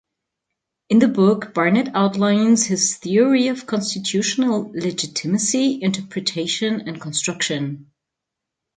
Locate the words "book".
1.07-1.53